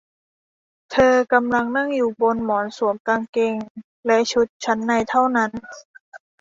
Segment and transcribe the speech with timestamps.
[0.91, 3.55] เธอกำลังนั่งอยู่บนหมอนสวมกางเกง
[4.05, 5.51] และชุดชั้นในเท่านั้น